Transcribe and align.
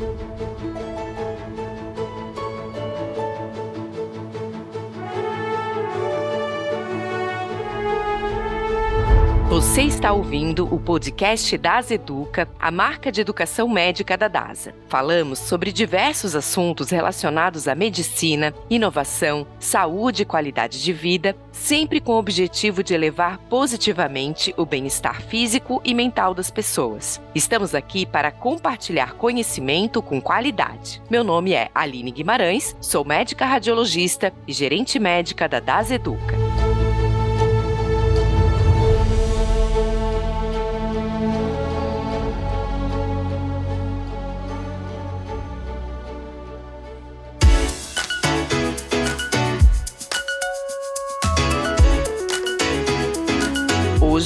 thank 0.00 0.40
you 0.40 0.49
Você 9.60 9.82
está 9.82 10.10
ouvindo 10.10 10.74
o 10.74 10.80
podcast 10.80 11.58
Das 11.58 11.90
Educa, 11.90 12.48
a 12.58 12.70
marca 12.70 13.12
de 13.12 13.20
educação 13.20 13.68
médica 13.68 14.16
da 14.16 14.26
DASA. 14.26 14.74
Falamos 14.88 15.38
sobre 15.38 15.70
diversos 15.70 16.34
assuntos 16.34 16.88
relacionados 16.88 17.68
à 17.68 17.74
medicina, 17.74 18.54
inovação, 18.70 19.46
saúde 19.58 20.22
e 20.22 20.24
qualidade 20.24 20.82
de 20.82 20.94
vida, 20.94 21.36
sempre 21.52 22.00
com 22.00 22.12
o 22.12 22.18
objetivo 22.18 22.82
de 22.82 22.94
elevar 22.94 23.36
positivamente 23.50 24.54
o 24.56 24.64
bem-estar 24.64 25.20
físico 25.20 25.78
e 25.84 25.92
mental 25.92 26.32
das 26.32 26.50
pessoas. 26.50 27.20
Estamos 27.34 27.74
aqui 27.74 28.06
para 28.06 28.32
compartilhar 28.32 29.12
conhecimento 29.12 30.00
com 30.00 30.22
qualidade. 30.22 31.02
Meu 31.10 31.22
nome 31.22 31.52
é 31.52 31.68
Aline 31.74 32.10
Guimarães, 32.10 32.74
sou 32.80 33.04
médica 33.04 33.44
radiologista 33.44 34.32
e 34.48 34.54
gerente 34.54 34.98
médica 34.98 35.46
da 35.46 35.60
DAS 35.60 35.90
Educa. 35.90 36.39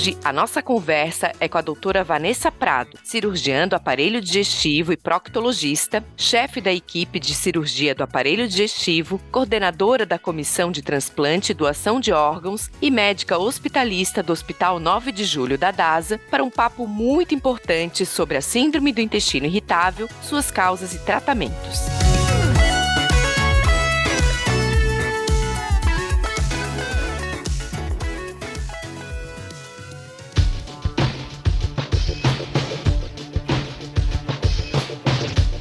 Hoje, 0.05 0.19
a 0.23 0.35
nossa 0.35 0.61
conversa 0.61 1.33
é 1.41 1.49
com 1.49 1.57
a 1.57 1.63
doutora 1.63 2.05
Vanessa 2.05 2.53
Prado, 2.53 2.99
cirurgiã 3.03 3.67
do 3.67 3.73
aparelho 3.73 4.21
digestivo 4.21 4.93
e 4.93 4.99
proctologista, 4.99 6.05
chefe 6.15 6.61
da 6.61 6.71
equipe 6.71 7.19
de 7.19 7.35
cirurgia 7.35 7.95
do 7.95 8.03
aparelho 8.03 8.47
digestivo, 8.47 9.19
coordenadora 9.33 10.05
da 10.05 10.19
comissão 10.19 10.71
de 10.71 10.83
transplante 10.83 11.53
e 11.53 11.55
doação 11.55 12.01
de 12.01 12.13
órgãos 12.13 12.71
e 12.83 12.91
médica 12.91 13.39
hospitalista 13.39 14.23
do 14.23 14.31
Hospital 14.31 14.79
9 14.79 15.11
de 15.11 15.25
Julho 15.25 15.57
da 15.57 15.71
DASA, 15.71 16.21
para 16.31 16.45
um 16.45 16.51
papo 16.51 16.87
muito 16.87 17.35
importante 17.35 18.05
sobre 18.05 18.37
a 18.37 18.43
síndrome 18.43 18.93
do 18.93 19.01
intestino 19.01 19.47
irritável, 19.47 20.07
suas 20.21 20.51
causas 20.51 20.93
e 20.93 20.99
tratamentos. 20.99 22.14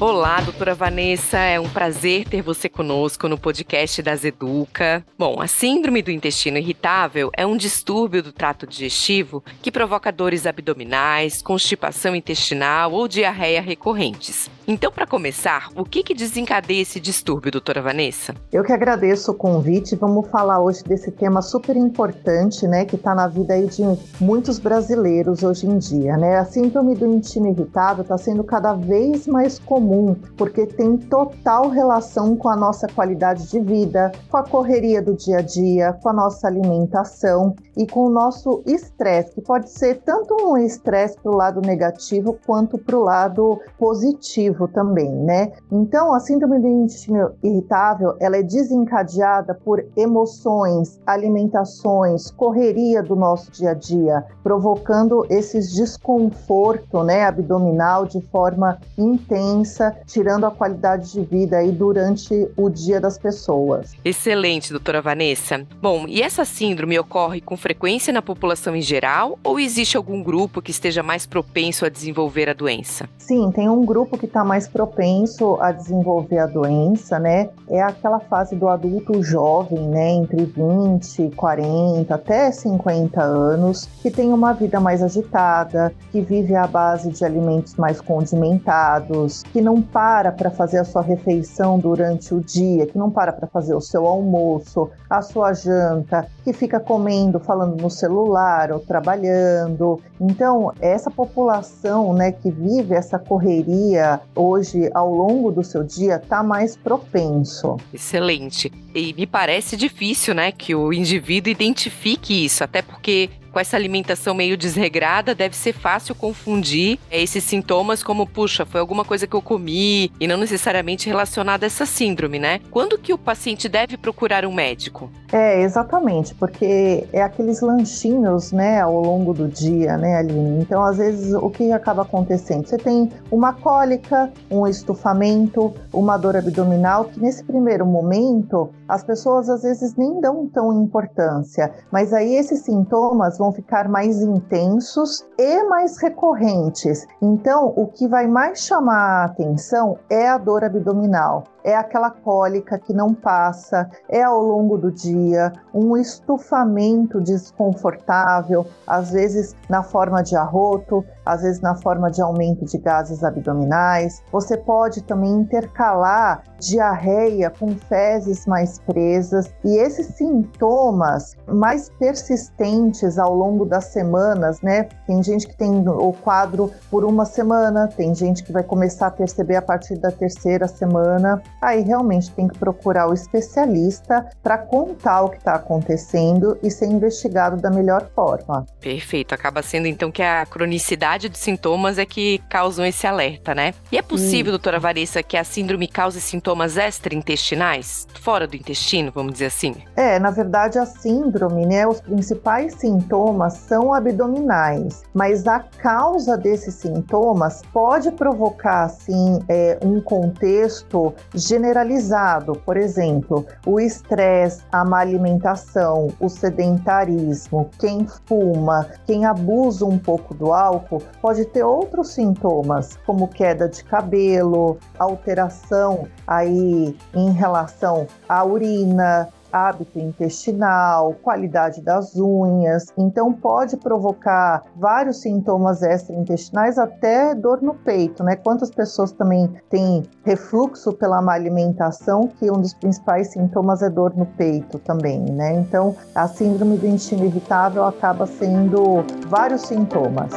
Olá, 0.06 0.38
doutora 0.42 0.74
Vanessa, 0.74 1.38
é 1.38 1.58
um 1.58 1.66
prazer 1.66 2.28
ter 2.28 2.42
você 2.42 2.68
conosco 2.68 3.26
no 3.26 3.38
podcast 3.38 4.02
das 4.02 4.22
Educa. 4.22 5.02
Bom, 5.18 5.40
a 5.40 5.46
síndrome 5.46 6.02
do 6.02 6.10
intestino 6.10 6.58
irritável 6.58 7.30
é 7.34 7.46
um 7.46 7.56
distúrbio 7.56 8.22
do 8.22 8.30
trato 8.30 8.66
digestivo 8.66 9.42
que 9.62 9.72
provoca 9.72 10.12
dores 10.12 10.46
abdominais, 10.46 11.40
constipação 11.40 12.14
intestinal 12.14 12.92
ou 12.92 13.08
diarreia 13.08 13.62
recorrentes. 13.62 14.50
Então, 14.66 14.90
para 14.90 15.06
começar, 15.06 15.68
o 15.76 15.84
que, 15.84 16.02
que 16.02 16.14
desencadeia 16.14 16.80
esse 16.80 16.98
distúrbio, 16.98 17.52
doutora 17.52 17.82
Vanessa? 17.82 18.34
Eu 18.50 18.64
que 18.64 18.72
agradeço 18.72 19.30
o 19.30 19.34
convite. 19.34 19.94
Vamos 19.94 20.28
falar 20.30 20.58
hoje 20.58 20.82
desse 20.84 21.10
tema 21.10 21.42
super 21.42 21.76
importante, 21.76 22.66
né, 22.66 22.86
que 22.86 22.96
está 22.96 23.14
na 23.14 23.28
vida 23.28 23.52
aí 23.52 23.66
de 23.66 23.82
muitos 24.18 24.58
brasileiros 24.58 25.42
hoje 25.42 25.66
em 25.66 25.76
dia, 25.76 26.16
né? 26.16 26.38
A 26.38 26.46
síndrome 26.46 26.94
do 26.94 27.06
intestino 27.06 27.48
irritável 27.48 28.02
está 28.02 28.16
sendo 28.16 28.42
cada 28.42 28.72
vez 28.72 29.26
mais 29.26 29.58
comum, 29.58 29.93
porque 30.36 30.66
tem 30.66 30.96
total 30.96 31.68
relação 31.68 32.36
com 32.36 32.48
a 32.48 32.56
nossa 32.56 32.86
qualidade 32.86 33.48
de 33.48 33.60
vida, 33.60 34.12
com 34.30 34.36
a 34.36 34.42
correria 34.42 35.00
do 35.00 35.14
dia 35.14 35.38
a 35.38 35.42
dia, 35.42 35.92
com 36.02 36.08
a 36.08 36.12
nossa 36.12 36.46
alimentação 36.46 37.54
e 37.76 37.86
com 37.86 38.06
o 38.06 38.10
nosso 38.10 38.62
estresse, 38.66 39.32
que 39.34 39.40
pode 39.40 39.70
ser 39.70 40.00
tanto 40.04 40.34
um 40.34 40.56
estresse 40.56 41.18
para 41.20 41.32
o 41.32 41.36
lado 41.36 41.60
negativo 41.60 42.38
quanto 42.46 42.78
para 42.78 42.96
o 42.96 43.02
lado 43.02 43.60
positivo 43.78 44.68
também, 44.68 45.10
né? 45.10 45.52
Então, 45.70 46.14
a 46.14 46.20
síndrome 46.20 46.58
do 46.58 46.68
intestino 46.68 47.32
irritável, 47.42 48.16
ela 48.20 48.36
é 48.36 48.42
desencadeada 48.42 49.54
por 49.54 49.84
emoções, 49.96 51.00
alimentações, 51.06 52.30
correria 52.30 53.02
do 53.02 53.16
nosso 53.16 53.50
dia 53.50 53.70
a 53.70 53.74
dia, 53.74 54.24
provocando 54.42 55.26
esses 55.28 55.72
desconforto, 55.72 57.02
né, 57.02 57.24
abdominal 57.24 58.06
de 58.06 58.20
forma 58.20 58.78
intensa, 58.96 59.96
tirando 60.06 60.44
a 60.46 60.50
qualidade 60.50 61.12
de 61.12 61.22
vida 61.22 61.58
aí 61.58 61.72
durante 61.72 62.48
o 62.56 62.68
dia 62.68 63.00
das 63.00 63.18
pessoas. 63.18 63.92
Excelente, 64.04 64.70
doutora 64.70 65.02
Vanessa. 65.02 65.66
Bom, 65.80 66.06
e 66.08 66.22
essa 66.22 66.44
síndrome 66.44 66.98
ocorre 66.98 67.40
com 67.40 67.56
frequência 67.64 68.12
na 68.12 68.20
população 68.20 68.76
em 68.76 68.82
geral 68.82 69.38
ou 69.42 69.58
existe 69.58 69.96
algum 69.96 70.22
grupo 70.22 70.60
que 70.60 70.70
esteja 70.70 71.02
mais 71.02 71.24
propenso 71.24 71.86
a 71.86 71.88
desenvolver 71.88 72.46
a 72.50 72.52
doença? 72.52 73.08
Sim, 73.16 73.50
tem 73.52 73.70
um 73.70 73.86
grupo 73.86 74.18
que 74.18 74.26
está 74.26 74.44
mais 74.44 74.68
propenso 74.68 75.56
a 75.62 75.72
desenvolver 75.72 76.40
a 76.40 76.46
doença, 76.46 77.18
né, 77.18 77.48
é 77.70 77.80
aquela 77.80 78.20
fase 78.20 78.54
do 78.54 78.68
adulto 78.68 79.22
jovem, 79.22 79.80
né, 79.88 80.10
entre 80.10 80.44
20, 80.44 81.30
40 81.34 82.14
até 82.14 82.52
50 82.52 83.22
anos, 83.22 83.88
que 84.02 84.10
tem 84.10 84.30
uma 84.30 84.52
vida 84.52 84.78
mais 84.78 85.02
agitada, 85.02 85.94
que 86.12 86.20
vive 86.20 86.54
à 86.54 86.66
base 86.66 87.10
de 87.10 87.24
alimentos 87.24 87.76
mais 87.76 87.98
condimentados, 87.98 89.42
que 89.44 89.62
não 89.62 89.80
para 89.80 90.30
para 90.30 90.50
fazer 90.50 90.80
a 90.80 90.84
sua 90.84 91.00
refeição 91.00 91.78
durante 91.78 92.34
o 92.34 92.42
dia, 92.42 92.86
que 92.86 92.98
não 92.98 93.10
para 93.10 93.32
para 93.32 93.46
fazer 93.46 93.74
o 93.74 93.80
seu 93.80 94.04
almoço, 94.04 94.90
a 95.08 95.22
sua 95.22 95.54
janta, 95.54 96.26
que 96.44 96.52
fica 96.52 96.78
comendo, 96.78 97.40
falando 97.54 97.80
no 97.80 97.88
celular 97.88 98.72
ou 98.72 98.80
trabalhando. 98.80 100.00
Então, 100.20 100.72
essa 100.80 101.08
população, 101.08 102.12
né, 102.12 102.32
que 102.32 102.50
vive 102.50 102.94
essa 102.94 103.16
correria 103.16 104.20
hoje 104.34 104.90
ao 104.92 105.14
longo 105.14 105.52
do 105.52 105.62
seu 105.62 105.84
dia 105.84 106.16
está 106.16 106.42
mais 106.42 106.76
propenso. 106.76 107.76
Excelente. 107.92 108.72
E 108.92 109.14
me 109.14 109.26
parece 109.26 109.76
difícil, 109.76 110.34
né, 110.34 110.50
que 110.50 110.74
o 110.74 110.92
indivíduo 110.92 111.50
identifique 111.50 112.44
isso, 112.44 112.64
até 112.64 112.82
porque 112.82 113.30
com 113.54 113.60
essa 113.60 113.76
alimentação 113.76 114.34
meio 114.34 114.56
desregrada, 114.56 115.32
deve 115.32 115.54
ser 115.54 115.72
fácil 115.72 116.12
confundir 116.12 116.98
esses 117.08 117.44
sintomas 117.44 118.02
como, 118.02 118.26
puxa, 118.26 118.66
foi 118.66 118.80
alguma 118.80 119.04
coisa 119.04 119.28
que 119.28 119.36
eu 119.36 119.40
comi 119.40 120.10
e 120.18 120.26
não 120.26 120.36
necessariamente 120.36 121.08
relacionada 121.08 121.64
a 121.64 121.68
essa 121.68 121.86
síndrome, 121.86 122.40
né? 122.40 122.60
Quando 122.72 122.98
que 122.98 123.12
o 123.12 123.18
paciente 123.18 123.68
deve 123.68 123.96
procurar 123.96 124.44
um 124.44 124.52
médico? 124.52 125.08
É, 125.32 125.62
exatamente, 125.62 126.34
porque 126.34 127.06
é 127.12 127.22
aqueles 127.22 127.60
lanchinhos, 127.60 128.50
né, 128.50 128.80
ao 128.80 129.00
longo 129.00 129.32
do 129.32 129.46
dia, 129.46 129.96
né, 129.96 130.16
Aline? 130.16 130.60
Então, 130.60 130.82
às 130.82 130.96
vezes, 130.96 131.32
o 131.32 131.48
que 131.48 131.70
acaba 131.70 132.02
acontecendo? 132.02 132.66
Você 132.66 132.76
tem 132.76 133.08
uma 133.30 133.52
cólica, 133.52 134.32
um 134.50 134.66
estufamento, 134.66 135.72
uma 135.92 136.16
dor 136.16 136.36
abdominal, 136.36 137.04
que 137.04 137.20
nesse 137.20 137.44
primeiro 137.44 137.86
momento 137.86 138.70
as 138.88 139.02
pessoas 139.02 139.48
às 139.48 139.62
vezes 139.62 139.94
nem 139.96 140.20
dão 140.20 140.46
tão 140.46 140.82
importância, 140.82 141.72
mas 141.90 142.12
aí 142.12 142.34
esses 142.34 142.60
sintomas 142.60 143.38
vão 143.44 143.52
ficar 143.52 143.88
mais 143.88 144.22
intensos 144.22 145.26
e 145.38 145.62
mais 145.64 145.98
recorrentes. 145.98 147.06
Então, 147.20 147.74
o 147.76 147.86
que 147.86 148.08
vai 148.08 148.26
mais 148.26 148.60
chamar 148.60 149.22
a 149.22 149.24
atenção 149.24 149.98
é 150.08 150.28
a 150.28 150.38
dor 150.38 150.64
abdominal 150.64 151.44
é 151.64 151.74
aquela 151.74 152.10
cólica 152.10 152.78
que 152.78 152.92
não 152.92 153.14
passa, 153.14 153.90
é 154.08 154.22
ao 154.22 154.40
longo 154.40 154.76
do 154.76 154.92
dia, 154.92 155.50
um 155.72 155.96
estufamento 155.96 157.20
desconfortável, 157.20 158.66
às 158.86 159.10
vezes 159.12 159.56
na 159.68 159.82
forma 159.82 160.22
de 160.22 160.36
arroto, 160.36 161.02
às 161.24 161.42
vezes 161.42 161.60
na 161.60 161.74
forma 161.74 162.10
de 162.10 162.20
aumento 162.20 162.64
de 162.64 162.78
gases 162.78 163.22
abdominais. 163.22 164.22
Você 164.32 164.56
pode 164.56 165.02
também 165.02 165.32
intercalar 165.32 166.42
diarreia 166.60 167.50
com 167.50 167.76
fezes 167.76 168.46
mais 168.46 168.78
presas 168.80 169.52
e 169.64 169.76
esses 169.76 170.06
sintomas 170.16 171.36
mais 171.46 171.90
persistentes 171.98 173.18
ao 173.18 173.34
longo 173.34 173.64
das 173.64 173.86
semanas, 173.86 174.60
né? 174.60 174.88
Tem 175.06 175.22
gente 175.22 175.46
que 175.46 175.56
tem 175.56 175.86
o 175.88 176.12
quadro 176.12 176.70
por 176.90 177.04
uma 177.04 177.24
semana, 177.24 177.88
tem 177.88 178.14
gente 178.14 178.42
que 178.42 178.52
vai 178.52 178.62
começar 178.62 179.08
a 179.08 179.10
perceber 179.10 179.56
a 179.56 179.62
partir 179.62 179.98
da 179.98 180.10
terceira 180.10 180.66
semana 180.66 181.42
aí 181.60 181.82
realmente 181.82 182.30
tem 182.30 182.48
que 182.48 182.58
procurar 182.58 183.08
o 183.08 183.14
especialista 183.14 184.28
para 184.42 184.58
contar 184.58 185.22
o 185.22 185.30
que 185.30 185.38
está 185.38 185.54
acontecendo 185.54 186.58
e 186.62 186.70
ser 186.70 186.86
investigado 186.86 187.56
da 187.56 187.70
melhor 187.70 188.08
forma. 188.14 188.66
Perfeito. 188.80 189.34
Acaba 189.34 189.62
sendo 189.62 189.86
então 189.86 190.10
que 190.10 190.22
a 190.22 190.44
cronicidade 190.46 191.13
intensidade 191.14 191.28
dos 191.28 191.40
sintomas 191.40 191.98
é 191.98 192.04
que 192.04 192.38
causam 192.48 192.84
esse 192.84 193.06
alerta, 193.06 193.54
né? 193.54 193.74
E 193.90 193.96
é 193.96 194.02
possível, 194.02 194.50
hum. 194.50 194.54
doutora 194.54 194.78
Vanessa, 194.80 195.22
que 195.22 195.36
a 195.36 195.44
síndrome 195.44 195.86
cause 195.86 196.20
sintomas 196.20 196.76
extraintestinais? 196.76 198.06
Fora 198.20 198.46
do 198.46 198.56
intestino, 198.56 199.12
vamos 199.14 199.34
dizer 199.34 199.46
assim? 199.46 199.76
É, 199.96 200.18
na 200.18 200.30
verdade, 200.30 200.78
a 200.78 200.86
síndrome, 200.86 201.66
né? 201.66 201.86
Os 201.86 202.00
principais 202.00 202.74
sintomas 202.74 203.54
são 203.54 203.92
abdominais, 203.92 205.02
mas 205.14 205.46
a 205.46 205.60
causa 205.60 206.36
desses 206.36 206.74
sintomas 206.74 207.62
pode 207.72 208.10
provocar, 208.12 208.84
assim, 208.84 209.40
é, 209.48 209.78
um 209.82 210.00
contexto 210.00 211.14
generalizado. 211.34 212.54
Por 212.64 212.76
exemplo, 212.76 213.46
o 213.66 213.78
estresse, 213.78 214.62
a 214.72 214.84
má 214.84 215.00
alimentação, 215.00 216.08
o 216.18 216.28
sedentarismo, 216.28 217.70
quem 217.78 218.06
fuma, 218.26 218.88
quem 219.06 219.24
abusa 219.24 219.84
um 219.84 219.98
pouco 219.98 220.34
do 220.34 220.52
álcool, 220.52 221.03
pode 221.20 221.44
ter 221.46 221.62
outros 221.62 222.08
sintomas, 222.08 222.98
como 223.06 223.28
queda 223.28 223.68
de 223.68 223.82
cabelo, 223.84 224.78
alteração 224.98 226.06
aí 226.26 226.96
em 227.14 227.30
relação 227.32 228.06
à 228.28 228.44
urina, 228.44 229.28
hábito 229.54 230.00
intestinal, 230.00 231.14
qualidade 231.22 231.80
das 231.80 232.16
unhas. 232.16 232.92
Então, 232.98 233.32
pode 233.32 233.76
provocar 233.76 234.64
vários 234.74 235.20
sintomas 235.20 235.80
extraintestinais, 235.80 236.76
até 236.76 237.34
dor 237.36 237.62
no 237.62 237.74
peito, 237.74 238.24
né? 238.24 238.34
Quantas 238.34 238.70
pessoas 238.70 239.12
também 239.12 239.48
têm 239.70 240.02
refluxo 240.24 240.92
pela 240.92 241.22
má 241.22 241.34
alimentação, 241.34 242.26
que 242.26 242.50
um 242.50 242.60
dos 242.60 242.74
principais 242.74 243.28
sintomas 243.28 243.80
é 243.80 243.88
dor 243.88 244.16
no 244.16 244.26
peito 244.26 244.80
também, 244.80 245.20
né? 245.20 245.54
Então, 245.54 245.94
a 246.14 246.26
síndrome 246.26 246.76
do 246.76 246.86
intestino 246.88 247.24
irritável 247.24 247.84
acaba 247.84 248.26
sendo 248.26 249.04
vários 249.28 249.62
sintomas. 249.62 250.32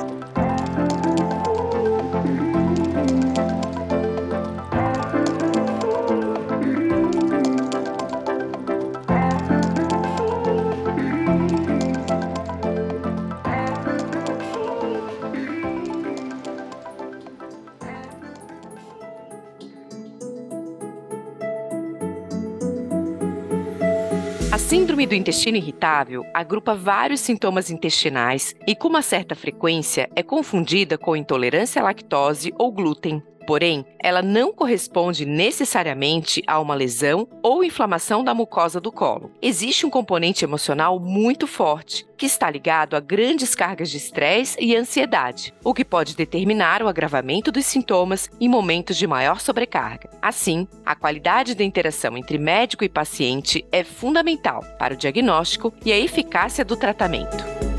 A 24.58 24.60
síndrome 24.60 25.06
do 25.06 25.14
intestino 25.14 25.56
irritável 25.56 26.26
agrupa 26.34 26.74
vários 26.74 27.20
sintomas 27.20 27.70
intestinais 27.70 28.56
e, 28.66 28.76
com 28.76 28.88
uma 28.88 29.04
certa 29.04 29.36
frequência, 29.36 30.10
é 30.16 30.24
confundida 30.24 30.98
com 30.98 31.16
intolerância 31.16 31.80
à 31.80 31.86
lactose 31.86 32.52
ou 32.58 32.72
glúten. 32.72 33.22
Porém, 33.48 33.86
ela 33.98 34.22
não 34.22 34.52
corresponde 34.52 35.26
necessariamente 35.26 36.44
a 36.46 36.60
uma 36.60 36.76
lesão 36.76 37.26
ou 37.42 37.64
inflamação 37.64 38.22
da 38.22 38.34
mucosa 38.34 38.82
do 38.82 38.92
colo. 38.92 39.32
Existe 39.42 39.86
um 39.86 39.90
componente 39.90 40.44
emocional 40.44 41.00
muito 41.00 41.48
forte, 41.48 42.06
que 42.18 42.26
está 42.26 42.52
ligado 42.52 42.98
a 42.98 43.00
grandes 43.00 43.56
cargas 43.56 43.90
de 43.90 43.96
estresse 43.96 44.58
e 44.60 44.76
ansiedade, 44.76 45.54
o 45.64 45.74
que 45.74 45.86
pode 45.86 46.14
determinar 46.14 46.84
o 46.84 46.90
agravamento 46.90 47.50
dos 47.50 47.66
sintomas 47.66 48.30
em 48.38 48.50
momentos 48.50 48.98
de 48.98 49.08
maior 49.08 49.40
sobrecarga. 49.40 50.10
Assim, 50.22 50.68
a 50.86 50.94
qualidade 50.94 51.56
da 51.56 51.64
interação 51.64 52.18
entre 52.18 52.38
médico 52.38 52.84
e 52.84 52.90
paciente 52.90 53.66
é 53.72 53.82
fundamental 53.82 54.62
para 54.78 54.94
o 54.94 54.98
diagnóstico 54.98 55.74
e 55.86 55.94
a 55.94 55.98
eficácia 55.98 56.66
do 56.66 56.76
tratamento. 56.76 57.77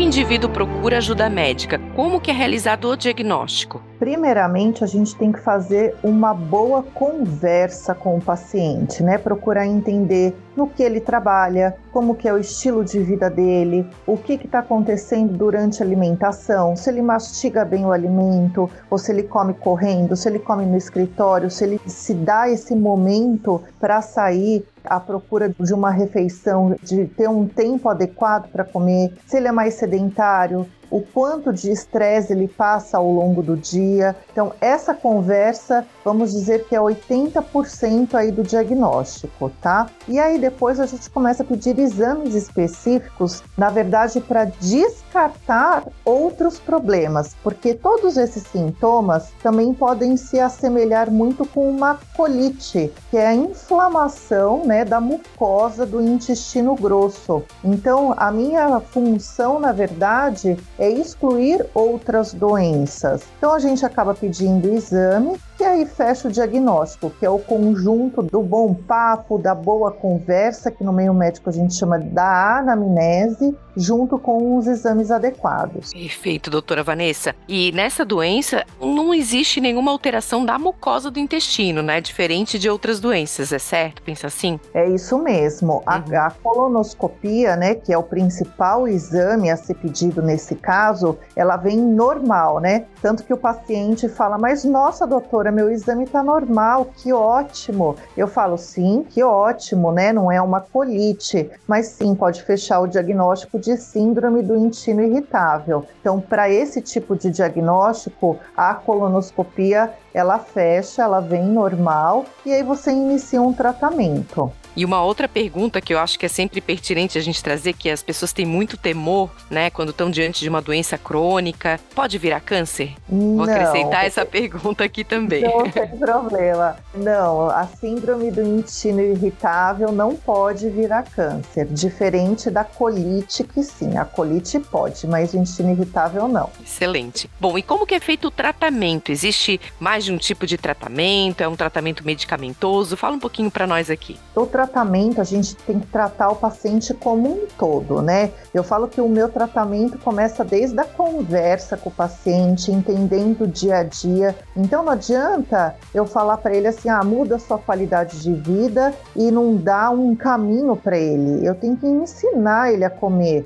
Indivíduo 0.00 0.50
procura 0.50 0.98
ajuda 0.98 1.30
médica, 1.30 1.78
como 1.94 2.20
que 2.20 2.30
é 2.30 2.34
realizado 2.34 2.88
o 2.88 2.96
diagnóstico? 2.96 3.82
Primeiramente, 3.98 4.84
a 4.84 4.86
gente 4.86 5.16
tem 5.16 5.32
que 5.32 5.40
fazer 5.40 5.94
uma 6.02 6.34
boa 6.34 6.82
conversa 6.82 7.94
com 7.94 8.16
o 8.16 8.20
paciente, 8.20 9.02
né? 9.02 9.16
Procurar 9.16 9.66
entender 9.66 10.34
no 10.56 10.66
que 10.66 10.82
ele 10.82 11.00
trabalha, 11.00 11.76
como 11.92 12.14
que 12.14 12.26
é 12.26 12.32
o 12.32 12.38
estilo 12.38 12.84
de 12.84 12.98
vida 12.98 13.28
dele, 13.28 13.86
o 14.06 14.16
que 14.16 14.34
está 14.34 14.60
acontecendo 14.60 15.36
durante 15.36 15.82
a 15.82 15.86
alimentação, 15.86 16.74
se 16.74 16.88
ele 16.88 17.02
mastiga 17.02 17.64
bem 17.64 17.84
o 17.84 17.92
alimento, 17.92 18.70
ou 18.90 18.96
se 18.98 19.12
ele 19.12 19.22
come 19.22 19.52
correndo, 19.52 20.16
se 20.16 20.28
ele 20.28 20.38
come 20.38 20.64
no 20.64 20.76
escritório, 20.76 21.50
se 21.50 21.64
ele 21.64 21.80
se 21.86 22.14
dá 22.14 22.48
esse 22.48 22.74
momento 22.74 23.62
para 23.78 24.00
sair 24.00 24.64
à 24.84 24.98
procura 24.98 25.54
de 25.58 25.74
uma 25.74 25.90
refeição, 25.90 26.74
de 26.82 27.06
ter 27.06 27.28
um 27.28 27.46
tempo 27.46 27.88
adequado 27.88 28.48
para 28.50 28.64
comer, 28.64 29.12
se 29.26 29.36
ele 29.36 29.48
é 29.48 29.52
mais 29.52 29.74
sedentário, 29.74 30.66
o 30.90 31.00
quanto 31.00 31.52
de 31.52 31.70
estresse 31.70 32.32
ele 32.32 32.48
passa 32.48 32.98
ao 32.98 33.10
longo 33.10 33.42
do 33.42 33.56
dia. 33.56 34.16
Então, 34.32 34.52
essa 34.60 34.94
conversa, 34.94 35.86
vamos 36.04 36.32
dizer 36.32 36.64
que 36.64 36.74
é 36.74 36.80
80% 36.80 38.14
aí 38.14 38.30
do 38.30 38.42
diagnóstico, 38.42 39.50
tá? 39.60 39.88
E 40.08 40.18
aí 40.18 40.38
depois 40.38 40.78
a 40.80 40.86
gente 40.86 41.08
começa 41.10 41.42
a 41.42 41.46
pedir 41.46 41.78
exames 41.78 42.34
específicos, 42.34 43.42
na 43.56 43.70
verdade, 43.70 44.20
para 44.20 44.44
descartar 44.44 45.84
outros 46.04 46.58
problemas, 46.58 47.34
porque 47.42 47.74
todos 47.74 48.16
esses 48.16 48.44
sintomas 48.44 49.30
também 49.42 49.72
podem 49.74 50.16
se 50.16 50.38
assemelhar 50.38 51.10
muito 51.10 51.44
com 51.46 51.68
uma 51.68 51.98
colite, 52.16 52.92
que 53.10 53.16
é 53.16 53.28
a 53.28 53.34
inflamação, 53.34 54.64
né, 54.64 54.84
da 54.84 55.00
mucosa 55.00 55.84
do 55.86 56.00
intestino 56.00 56.74
grosso. 56.74 57.42
Então, 57.64 58.14
a 58.16 58.30
minha 58.30 58.80
função, 58.80 59.58
na 59.58 59.72
verdade, 59.72 60.56
é 60.78 60.90
excluir 60.90 61.66
outras 61.74 62.32
doenças. 62.32 63.22
Então 63.38 63.52
a 63.52 63.58
gente 63.58 63.84
acaba 63.84 64.14
pedindo 64.14 64.68
exame 64.68 65.40
que 65.56 65.64
aí 65.64 65.86
fecha 65.86 66.28
o 66.28 66.30
diagnóstico, 66.30 67.10
que 67.10 67.24
é 67.24 67.30
o 67.30 67.38
conjunto 67.38 68.22
do 68.22 68.42
bom 68.42 68.74
papo, 68.74 69.38
da 69.38 69.54
boa 69.54 69.90
conversa, 69.90 70.70
que 70.70 70.84
no 70.84 70.92
meio 70.92 71.14
médico 71.14 71.48
a 71.48 71.52
gente 71.52 71.74
chama 71.74 71.98
da 71.98 72.58
anamnese, 72.58 73.56
junto 73.76 74.18
com 74.18 74.56
os 74.56 74.66
exames 74.66 75.10
adequados. 75.10 75.92
Perfeito, 75.92 76.50
doutora 76.50 76.82
Vanessa. 76.82 77.34
E 77.48 77.70
nessa 77.72 78.04
doença 78.04 78.64
não 78.80 79.12
existe 79.12 79.60
nenhuma 79.60 79.90
alteração 79.90 80.44
da 80.44 80.58
mucosa 80.58 81.10
do 81.10 81.18
intestino, 81.18 81.82
né? 81.82 82.00
Diferente 82.00 82.58
de 82.58 82.68
outras 82.70 82.98
doenças, 83.00 83.52
é 83.52 83.58
certo? 83.58 84.02
Pensa 84.02 84.26
assim? 84.26 84.58
É 84.72 84.88
isso 84.88 85.18
mesmo. 85.18 85.74
Uhum. 85.74 86.16
A, 86.16 86.26
a 86.26 86.30
colonoscopia, 86.30 87.56
né, 87.56 87.74
que 87.74 87.92
é 87.92 87.98
o 87.98 88.02
principal 88.02 88.88
exame 88.88 89.50
a 89.50 89.56
ser 89.56 89.74
pedido 89.74 90.22
nesse 90.22 90.54
caso, 90.54 91.18
ela 91.34 91.56
vem 91.56 91.76
normal, 91.76 92.60
né? 92.60 92.86
Tanto 93.02 93.24
que 93.24 93.32
o 93.32 93.36
paciente 93.36 94.08
fala, 94.08 94.38
mas 94.38 94.64
nossa, 94.64 95.06
doutora, 95.06 95.50
meu 95.50 95.70
exame 95.70 96.04
está 96.04 96.22
normal, 96.22 96.86
que 96.96 97.12
ótimo. 97.12 97.96
Eu 98.16 98.26
falo, 98.26 98.56
sim, 98.56 99.04
que 99.08 99.22
ótimo, 99.22 99.92
né? 99.92 100.12
Não 100.12 100.30
é 100.30 100.40
uma 100.40 100.60
colite, 100.60 101.50
mas 101.66 101.86
sim 101.86 102.14
pode 102.14 102.42
fechar 102.42 102.80
o 102.80 102.86
diagnóstico 102.86 103.58
de 103.66 103.76
síndrome 103.76 104.42
do 104.42 104.54
intestino 104.56 105.02
irritável. 105.02 105.84
Então, 106.00 106.20
para 106.20 106.48
esse 106.48 106.80
tipo 106.80 107.16
de 107.16 107.30
diagnóstico, 107.30 108.38
a 108.56 108.74
colonoscopia 108.74 109.92
ela 110.14 110.38
fecha, 110.38 111.02
ela 111.02 111.20
vem 111.20 111.44
normal 111.44 112.24
e 112.44 112.52
aí 112.52 112.62
você 112.62 112.92
inicia 112.92 113.42
um 113.42 113.52
tratamento. 113.52 114.50
E 114.76 114.84
uma 114.84 115.02
outra 115.02 115.26
pergunta 115.26 115.80
que 115.80 115.94
eu 115.94 115.98
acho 115.98 116.18
que 116.18 116.26
é 116.26 116.28
sempre 116.28 116.60
pertinente 116.60 117.16
a 117.16 117.20
gente 117.22 117.42
trazer, 117.42 117.72
que 117.72 117.88
as 117.88 118.02
pessoas 118.02 118.32
têm 118.34 118.44
muito 118.44 118.76
temor, 118.76 119.30
né, 119.50 119.70
quando 119.70 119.88
estão 119.88 120.10
diante 120.10 120.40
de 120.40 120.50
uma 120.50 120.60
doença 120.60 120.98
crônica, 120.98 121.80
pode 121.94 122.18
virar 122.18 122.40
câncer? 122.40 122.94
Não. 123.08 123.36
Vou 123.36 123.44
acrescentar 123.44 124.04
essa 124.04 124.24
pergunta 124.26 124.84
aqui 124.84 125.02
também. 125.02 125.44
Não 125.44 125.70
tem 125.70 125.88
problema. 125.96 126.76
Não, 126.94 127.48
a 127.48 127.66
síndrome 127.66 128.30
do 128.30 128.42
intestino 128.42 129.00
irritável 129.00 129.90
não 129.92 130.14
pode 130.14 130.68
virar 130.68 131.04
câncer, 131.04 131.64
diferente 131.66 132.50
da 132.50 132.62
colite, 132.62 133.44
que 133.56 133.62
sim, 133.62 133.96
a 133.96 134.04
colite 134.04 134.60
pode, 134.60 135.06
mas 135.06 135.32
o 135.32 135.38
intestino 135.38 135.70
irritável 135.70 136.28
não. 136.28 136.50
Excelente. 136.62 137.30
Bom, 137.40 137.56
e 137.56 137.62
como 137.62 137.86
que 137.86 137.94
é 137.94 138.00
feito 138.00 138.28
o 138.28 138.30
tratamento? 138.30 139.10
Existe 139.10 139.58
mais 139.80 140.04
de 140.04 140.12
um 140.12 140.18
tipo 140.18 140.46
de 140.46 140.58
tratamento? 140.58 141.40
É 141.40 141.48
um 141.48 141.56
tratamento 141.56 142.04
medicamentoso? 142.04 142.98
Fala 142.98 143.16
um 143.16 143.18
pouquinho 143.18 143.50
para 143.50 143.66
nós 143.66 143.88
aqui. 143.88 144.18
O 144.34 144.44
tratamento, 144.44 145.22
a 145.22 145.24
gente 145.24 145.56
tem 145.56 145.80
que 145.80 145.86
tratar 145.86 146.28
o 146.28 146.36
paciente 146.36 146.92
como 146.92 147.32
um 147.32 147.46
todo, 147.58 148.02
né? 148.02 148.30
Eu 148.52 148.62
falo 148.62 148.88
que 148.88 149.00
o 149.00 149.08
meu 149.08 149.30
tratamento 149.30 149.96
começa 150.00 150.44
desde 150.44 150.78
a 150.78 150.84
conversa 150.84 151.78
com 151.78 151.88
o 151.88 151.92
paciente, 151.92 152.70
entendendo 152.70 153.44
o 153.44 153.46
dia 153.46 153.78
a 153.78 153.82
dia. 153.84 154.36
Então 154.54 154.84
não 154.84 154.92
adianta 154.92 155.74
eu 155.94 156.04
falar 156.04 156.36
para 156.36 156.54
ele 156.54 156.68
assim, 156.68 156.90
ah, 156.90 157.02
muda 157.02 157.36
a 157.36 157.38
sua 157.38 157.56
qualidade 157.56 158.20
de 158.20 158.34
vida 158.34 158.92
e 159.14 159.30
não 159.30 159.56
dá 159.56 159.88
um 159.88 160.14
caminho 160.14 160.76
para 160.76 160.98
ele. 160.98 161.46
Eu 161.46 161.54
tenho 161.54 161.74
que 161.74 161.86
ensinar 161.86 162.70
ele 162.70 162.84
a 162.84 162.90
comer 162.90 163.45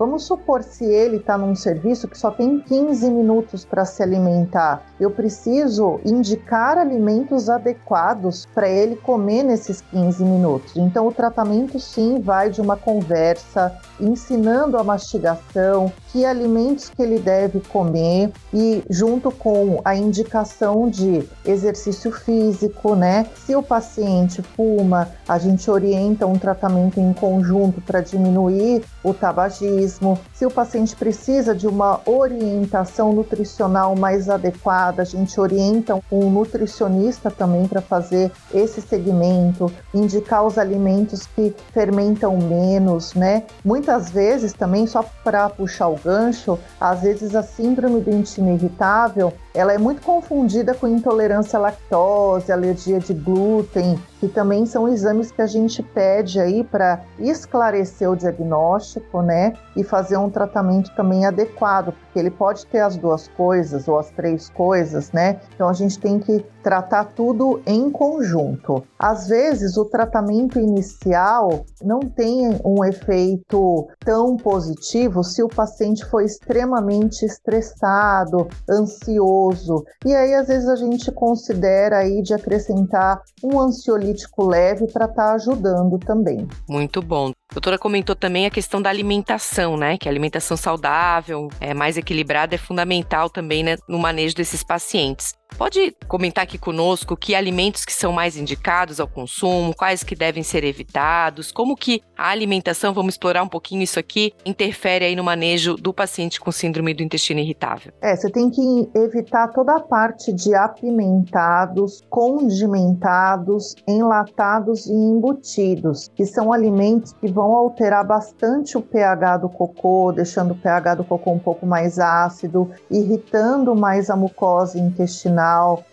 Vamos 0.00 0.22
supor 0.22 0.62
se 0.62 0.82
ele 0.86 1.18
está 1.18 1.36
num 1.36 1.54
serviço 1.54 2.08
que 2.08 2.16
só 2.16 2.30
tem 2.30 2.58
15 2.58 3.10
minutos 3.10 3.66
para 3.66 3.84
se 3.84 4.02
alimentar. 4.02 4.82
Eu 4.98 5.10
preciso 5.10 6.00
indicar 6.06 6.78
alimentos 6.78 7.50
adequados 7.50 8.48
para 8.54 8.66
ele 8.66 8.96
comer 8.96 9.42
nesses 9.42 9.82
15 9.82 10.24
minutos. 10.24 10.74
Então, 10.74 11.06
o 11.06 11.12
tratamento 11.12 11.78
sim 11.78 12.18
vai 12.18 12.48
de 12.48 12.62
uma 12.62 12.78
conversa, 12.78 13.76
ensinando 14.00 14.78
a 14.78 14.82
mastigação, 14.82 15.92
que 16.10 16.24
alimentos 16.24 16.88
que 16.88 17.02
ele 17.02 17.18
deve 17.18 17.60
comer 17.60 18.32
e 18.54 18.82
junto 18.88 19.30
com 19.30 19.82
a 19.84 19.94
indicação 19.94 20.88
de 20.88 21.28
exercício 21.44 22.10
físico, 22.10 22.94
né? 22.94 23.26
Se 23.44 23.54
o 23.54 23.62
paciente 23.62 24.40
fuma, 24.40 25.10
a 25.28 25.36
gente 25.36 25.70
orienta 25.70 26.26
um 26.26 26.38
tratamento 26.38 26.98
em 26.98 27.12
conjunto 27.12 27.82
para 27.82 28.00
diminuir 28.00 28.82
o 29.04 29.12
tabagismo. 29.12 29.89
Se 30.32 30.46
o 30.46 30.50
paciente 30.50 30.94
precisa 30.94 31.54
de 31.54 31.66
uma 31.66 32.00
orientação 32.06 33.12
nutricional 33.12 33.96
mais 33.96 34.28
adequada, 34.28 35.02
a 35.02 35.04
gente 35.04 35.40
orienta 35.40 36.00
um 36.10 36.30
nutricionista 36.30 37.30
também 37.30 37.66
para 37.66 37.80
fazer 37.80 38.30
esse 38.52 38.80
segmento, 38.80 39.72
indicar 39.94 40.44
os 40.44 40.58
alimentos 40.58 41.26
que 41.26 41.54
fermentam 41.72 42.36
menos, 42.36 43.14
né? 43.14 43.44
Muitas 43.64 44.10
vezes 44.10 44.52
também 44.52 44.86
só 44.86 45.04
para 45.24 45.48
puxar 45.48 45.88
o 45.88 45.96
gancho, 45.96 46.58
às 46.80 47.00
vezes 47.02 47.34
a 47.34 47.42
síndrome 47.42 48.00
do 48.00 48.10
intestino 48.10 48.52
irritável, 48.52 49.32
ela 49.54 49.72
é 49.72 49.78
muito 49.78 50.02
confundida 50.02 50.74
com 50.74 50.86
intolerância 50.86 51.58
à 51.58 51.62
lactose, 51.62 52.52
alergia 52.52 53.00
de 53.00 53.12
glúten, 53.12 53.98
que 54.20 54.28
também 54.28 54.66
são 54.66 54.88
exames 54.88 55.32
que 55.32 55.42
a 55.42 55.46
gente 55.46 55.82
pede 55.82 56.38
aí 56.38 56.62
para 56.62 57.00
esclarecer 57.18 58.10
o 58.10 58.16
diagnóstico, 58.16 59.22
né, 59.22 59.54
e 59.76 59.82
fazer 59.82 60.16
um 60.16 60.30
tratamento 60.30 60.94
também 60.94 61.26
adequado, 61.26 61.92
porque 61.92 62.18
ele 62.18 62.30
pode 62.30 62.66
ter 62.66 62.80
as 62.80 62.96
duas 62.96 63.28
coisas 63.28 63.88
ou 63.88 63.98
as 63.98 64.10
três 64.10 64.48
coisas, 64.50 65.10
né? 65.12 65.40
Então 65.54 65.68
a 65.68 65.72
gente 65.72 65.98
tem 65.98 66.18
que 66.18 66.44
tratar 66.62 67.04
tudo 67.04 67.60
em 67.66 67.90
conjunto. 67.90 68.84
Às 68.98 69.28
vezes 69.28 69.76
o 69.76 69.84
tratamento 69.84 70.58
inicial 70.58 71.64
não 71.82 72.00
tem 72.00 72.60
um 72.64 72.84
efeito 72.84 73.88
tão 74.00 74.36
positivo 74.36 75.24
se 75.24 75.42
o 75.42 75.48
paciente 75.48 76.04
foi 76.04 76.24
extremamente 76.24 77.24
estressado, 77.24 78.48
ansioso, 78.68 79.84
e 80.04 80.14
aí 80.14 80.34
às 80.34 80.48
vezes 80.48 80.68
a 80.68 80.76
gente 80.76 81.10
considera 81.12 81.98
aí 81.98 82.22
de 82.22 82.34
acrescentar 82.34 83.22
um 83.42 83.58
ansiolítico 83.58 84.46
leve 84.46 84.86
para 84.86 85.06
estar 85.06 85.28
tá 85.28 85.34
ajudando 85.34 85.98
também. 85.98 86.46
Muito 86.68 87.00
bom. 87.02 87.32
A 87.50 87.54
doutora 87.54 87.78
comentou 87.78 88.14
também 88.14 88.46
a 88.46 88.50
questão 88.50 88.80
da 88.80 88.88
alimentação, 88.88 89.76
né? 89.76 89.98
Que 89.98 90.08
a 90.08 90.12
alimentação 90.12 90.56
saudável, 90.56 91.48
é 91.60 91.74
mais 91.74 91.96
equilibrada, 91.96 92.54
é 92.54 92.58
fundamental 92.58 93.28
também 93.28 93.64
né, 93.64 93.76
no 93.88 93.98
manejo 93.98 94.36
desses 94.36 94.62
pacientes. 94.62 95.34
Pode 95.56 95.94
comentar 96.08 96.44
aqui 96.44 96.58
conosco 96.58 97.16
que 97.16 97.34
alimentos 97.34 97.84
que 97.84 97.92
são 97.92 98.12
mais 98.12 98.36
indicados 98.36 98.98
ao 98.98 99.06
consumo, 99.06 99.74
quais 99.74 100.02
que 100.02 100.14
devem 100.14 100.42
ser 100.42 100.64
evitados, 100.64 101.52
como 101.52 101.76
que 101.76 102.02
a 102.16 102.30
alimentação, 102.30 102.94
vamos 102.94 103.14
explorar 103.14 103.42
um 103.42 103.48
pouquinho 103.48 103.82
isso 103.82 103.98
aqui, 103.98 104.32
interfere 104.44 105.04
aí 105.04 105.16
no 105.16 105.24
manejo 105.24 105.74
do 105.76 105.92
paciente 105.92 106.40
com 106.40 106.50
síndrome 106.50 106.94
do 106.94 107.02
intestino 107.02 107.40
irritável. 107.40 107.92
É, 108.00 108.16
você 108.16 108.30
tem 108.30 108.50
que 108.50 108.88
evitar 108.94 109.48
toda 109.48 109.76
a 109.76 109.80
parte 109.80 110.32
de 110.32 110.54
apimentados, 110.54 112.02
condimentados, 112.08 113.74
enlatados 113.86 114.86
e 114.86 114.92
embutidos, 114.92 116.10
que 116.14 116.24
são 116.24 116.52
alimentos 116.52 117.12
que 117.12 117.30
vão 117.30 117.54
alterar 117.54 118.06
bastante 118.06 118.78
o 118.78 118.82
pH 118.82 119.38
do 119.38 119.48
cocô, 119.48 120.12
deixando 120.12 120.52
o 120.52 120.56
pH 120.56 120.96
do 120.96 121.04
cocô 121.04 121.32
um 121.32 121.38
pouco 121.38 121.66
mais 121.66 121.98
ácido, 121.98 122.70
irritando 122.90 123.74
mais 123.74 124.08
a 124.08 124.16
mucosa 124.16 124.78
intestinal 124.78 125.39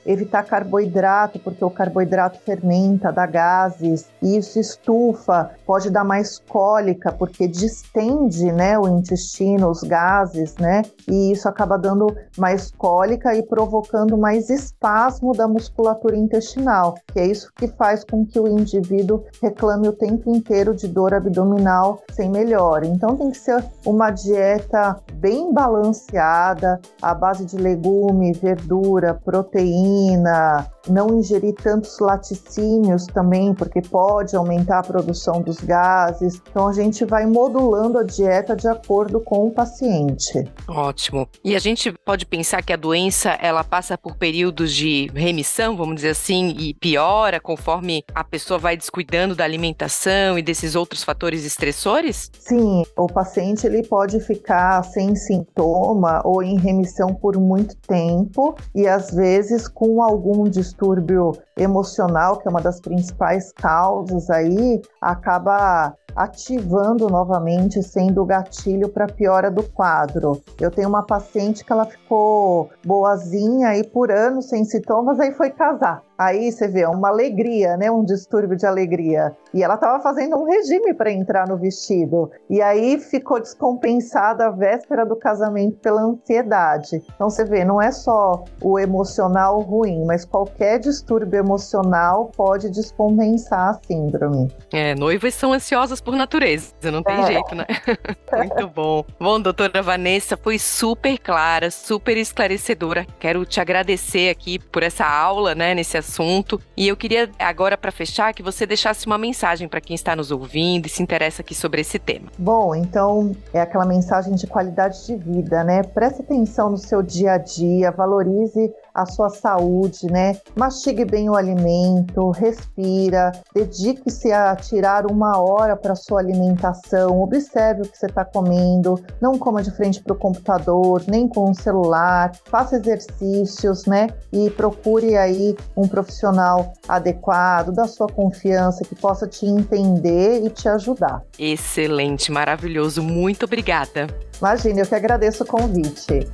evitar 0.05 0.43
carboidrato, 0.43 1.39
porque 1.39 1.63
o 1.63 1.69
carboidrato 1.69 2.39
fermenta, 2.39 3.11
dá 3.11 3.25
gases, 3.25 4.07
e 4.21 4.37
isso 4.37 4.59
estufa, 4.59 5.51
pode 5.65 5.89
dar 5.89 6.03
mais 6.03 6.39
cólica, 6.47 7.11
porque 7.11 7.47
distende 7.47 8.51
né, 8.51 8.77
o 8.79 8.87
intestino, 8.87 9.69
os 9.69 9.81
gases, 9.81 10.55
né? 10.55 10.83
E 11.07 11.31
isso 11.31 11.47
acaba 11.47 11.77
dando 11.77 12.15
mais 12.37 12.71
cólica 12.71 13.35
e 13.35 13.43
provocando 13.43 14.17
mais 14.17 14.49
espasmo 14.49 15.33
da 15.33 15.47
musculatura 15.47 16.15
intestinal, 16.15 16.95
que 17.13 17.19
é 17.19 17.27
isso 17.27 17.51
que 17.55 17.67
faz 17.67 18.03
com 18.03 18.25
que 18.25 18.39
o 18.39 18.47
indivíduo 18.47 19.23
reclame 19.41 19.87
o 19.87 19.93
tempo 19.93 20.33
inteiro 20.33 20.75
de 20.75 20.87
dor 20.87 21.13
abdominal 21.13 22.01
sem 22.11 22.29
melhora. 22.29 22.85
Então 22.85 23.15
tem 23.15 23.31
que 23.31 23.37
ser 23.37 23.63
uma 23.85 24.11
dieta 24.11 24.97
bem 25.13 25.53
balanceada, 25.53 26.79
à 27.01 27.13
base 27.13 27.45
de 27.45 27.57
legume, 27.57 28.33
verdura, 28.33 29.19
proteína, 29.37 30.65
não 30.89 31.19
ingerir 31.19 31.53
tantos 31.53 31.99
laticínios 31.99 33.05
também, 33.07 33.53
porque 33.53 33.81
pode 33.81 34.35
aumentar 34.35 34.79
a 34.79 34.83
produção 34.83 35.41
dos 35.41 35.57
gases. 35.57 36.41
Então 36.49 36.67
a 36.67 36.73
gente 36.73 37.05
vai 37.05 37.25
modulando 37.25 37.97
a 37.97 38.03
dieta 38.03 38.55
de 38.55 38.67
acordo 38.67 39.19
com 39.19 39.47
o 39.47 39.51
paciente. 39.51 40.43
Ótimo. 40.67 41.27
E 41.43 41.55
a 41.55 41.59
gente 41.59 41.91
pode 41.91 42.25
pensar 42.25 42.61
que 42.61 42.73
a 42.73 42.77
doença 42.77 43.31
ela 43.41 43.63
passa 43.63 43.97
por 43.97 44.15
períodos 44.15 44.73
de 44.73 45.09
remissão, 45.13 45.75
vamos 45.75 45.95
dizer 45.95 46.09
assim, 46.09 46.55
e 46.57 46.73
piora 46.73 47.39
conforme 47.39 48.03
a 48.13 48.23
pessoa 48.23 48.57
vai 48.57 48.77
descuidando 48.77 49.35
da 49.35 49.43
alimentação 49.43 50.37
e 50.37 50.41
desses 50.41 50.75
outros 50.75 51.03
fatores 51.03 51.45
estressores? 51.45 52.31
Sim, 52.39 52.83
o 52.97 53.07
paciente 53.07 53.67
ele 53.67 53.83
pode 53.83 54.19
ficar 54.19 54.83
sem 54.83 55.15
sintoma 55.15 56.21
ou 56.23 56.41
em 56.41 56.57
remissão 56.57 57.13
por 57.13 57.37
muito 57.37 57.75
tempo 57.87 58.55
e 58.73 58.87
às 58.87 59.11
vezes 59.11 59.67
com 59.67 60.01
algum 60.01 60.43
distúrbio 60.49 60.76
distúrbio 60.77 61.31
emocional, 61.57 62.37
que 62.37 62.47
é 62.47 62.51
uma 62.51 62.61
das 62.61 62.79
principais 62.79 63.51
causas 63.51 64.29
aí, 64.29 64.79
acaba 65.01 65.95
ativando 66.15 67.07
novamente, 67.09 67.81
sendo 67.83 68.21
o 68.21 68.25
gatilho 68.25 68.89
para 68.89 69.07
piora 69.07 69.51
do 69.51 69.63
quadro. 69.63 70.41
Eu 70.59 70.71
tenho 70.71 70.89
uma 70.89 71.03
paciente 71.03 71.63
que 71.63 71.71
ela 71.71 71.85
ficou 71.85 72.69
boazinha 72.85 73.69
aí 73.69 73.83
por 73.83 74.11
anos 74.11 74.49
sem 74.49 74.65
sintomas, 74.65 75.19
aí 75.19 75.31
foi 75.31 75.51
casar. 75.51 76.01
Aí 76.17 76.51
você 76.51 76.67
vê 76.67 76.85
uma 76.87 77.09
alegria, 77.09 77.77
né? 77.77 77.91
Um 77.91 78.03
distúrbio 78.03 78.57
de 78.57 78.65
alegria. 78.65 79.35
E 79.57 79.63
ela 79.63 79.73
estava 79.73 79.99
fazendo 80.03 80.37
um 80.37 80.43
regime 80.43 80.93
para 80.93 81.11
entrar 81.11 81.47
no 81.47 81.57
vestido. 81.57 82.29
E 82.47 82.61
aí 82.61 82.99
ficou 82.99 83.39
descompensada 83.39 84.45
a 84.45 84.51
véspera 84.51 85.03
do 85.03 85.15
casamento 85.15 85.79
pela 85.79 85.99
ansiedade. 86.03 87.01
Então 87.15 87.27
você 87.27 87.43
vê, 87.43 87.65
não 87.65 87.81
é 87.81 87.91
só 87.91 88.43
o 88.61 88.77
emocional 88.77 89.59
ruim, 89.61 90.05
mas 90.05 90.23
qualquer 90.25 90.77
distúrbio 90.77 91.39
emocional 91.39 92.29
pode 92.37 92.69
descompensar 92.69 93.69
a 93.69 93.73
síndrome. 93.83 94.47
É, 94.71 94.93
noivas 94.93 95.33
são 95.33 95.53
ansiosas 95.53 95.99
por 95.99 96.15
natureza, 96.15 96.75
não 96.91 97.01
tem 97.01 97.15
é. 97.15 97.25
jeito, 97.25 97.55
né? 97.55 97.65
Muito 98.37 98.67
bom. 98.67 99.03
Bom, 99.19 99.41
doutora 99.41 99.81
Vanessa, 99.81 100.37
foi 100.37 100.59
super 100.59 101.17
clara, 101.17 101.71
super 101.71 102.15
esclarecedora. 102.15 103.07
Quero 103.19 103.43
te 103.43 103.59
agradecer 103.59 104.29
aqui 104.29 104.59
por 104.59 104.83
essa 104.83 105.07
aula, 105.07 105.55
né, 105.55 105.73
nesse 105.73 105.97
assunto. 105.97 106.61
E 106.75 106.87
eu 106.87 106.95
queria 106.95 107.27
agora, 107.39 107.75
para 107.75 107.91
fechar, 107.91 108.35
que 108.35 108.43
você 108.43 108.63
deixasse 108.67 109.07
uma 109.07 109.17
mensagem 109.17 109.46
para 109.67 109.79
quem 109.79 109.95
está 109.95 110.15
nos 110.15 110.31
ouvindo 110.31 110.87
e 110.87 110.89
se 110.89 111.01
interessa 111.01 111.41
aqui 111.41 111.55
sobre 111.55 111.81
esse 111.81 111.99
tema. 111.99 112.27
Bom, 112.37 112.75
então 112.75 113.35
é 113.53 113.61
aquela 113.61 113.85
mensagem 113.85 114.35
de 114.35 114.47
qualidade 114.47 115.05
de 115.05 115.15
vida, 115.15 115.63
né? 115.63 115.83
Preste 115.83 116.21
atenção 116.21 116.69
no 116.69 116.77
seu 116.77 117.01
dia 117.01 117.33
a 117.33 117.37
dia, 117.37 117.91
valorize 117.91 118.73
a 118.97 119.05
sua 119.05 119.29
saúde, 119.29 120.07
né? 120.07 120.37
Mastigue 120.55 121.05
bem 121.05 121.29
o 121.29 121.35
alimento, 121.35 122.31
respira, 122.31 123.31
dedique-se 123.53 124.31
a 124.31 124.55
tirar 124.55 125.05
uma 125.05 125.37
hora 125.37 125.75
para 125.75 125.95
sua 125.95 126.19
alimentação, 126.19 127.21
observe 127.21 127.83
o 127.83 127.85
que 127.85 127.95
você 127.95 128.07
está 128.07 128.25
comendo, 128.25 128.99
não 129.21 129.37
coma 129.37 129.61
de 129.61 129.69
frente 129.69 130.01
para 130.01 130.13
o 130.13 130.17
computador, 130.17 131.03
nem 131.07 131.27
com 131.27 131.51
o 131.51 131.53
celular, 131.53 132.31
faça 132.45 132.77
exercícios, 132.77 133.85
né? 133.85 134.07
E 134.33 134.49
procure 134.49 135.15
aí 135.15 135.55
um 135.75 135.87
profissional 135.87 136.73
adequado, 136.87 137.71
da 137.71 137.87
sua 137.87 138.07
confiança, 138.07 138.83
que 138.83 138.95
possa 138.95 139.27
te 139.27 139.45
entender 139.45 140.43
e 140.43 140.49
te 140.49 140.67
ajudar. 140.67 141.21
Excelente, 141.37 142.31
maravilhoso, 142.31 143.03
muito 143.03 143.45
obrigada. 143.45 144.07
Imagina, 144.39 144.81
eu 144.81 144.87
que 144.87 144.95
agradeço 144.95 145.43
o 145.43 145.47
convite. 145.47 146.27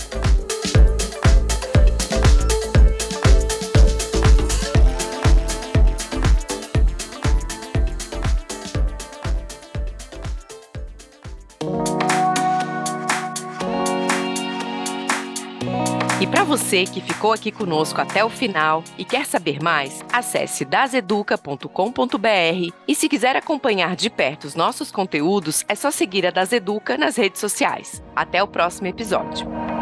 Para 16.34 16.44
você 16.44 16.86
que 16.86 17.00
ficou 17.00 17.32
aqui 17.32 17.52
conosco 17.52 18.02
até 18.02 18.26
o 18.26 18.30
final 18.30 18.84
e 18.98 19.06
quer 19.06 19.24
saber 19.24 19.62
mais, 19.62 20.04
acesse 20.12 20.66
daseduca.com.br 20.66 22.74
e 22.88 22.96
se 22.96 23.08
quiser 23.08 23.36
acompanhar 23.36 23.96
de 23.96 24.10
perto 24.10 24.46
os 24.46 24.56
nossos 24.56 24.92
conteúdos, 24.92 25.64
é 25.68 25.76
só 25.76 25.92
seguir 25.92 26.26
a 26.26 26.32
Daseduca 26.32 26.98
nas 26.98 27.18
redes 27.18 27.40
sociais. 27.40 28.02
Até 28.16 28.42
o 28.42 28.48
próximo 28.48 28.88
episódio. 28.88 29.73